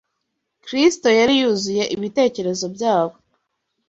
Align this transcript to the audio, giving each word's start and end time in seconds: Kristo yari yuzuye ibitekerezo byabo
Kristo 0.65 1.07
yari 1.19 1.33
yuzuye 1.41 1.83
ibitekerezo 1.95 2.65
byabo 2.75 3.15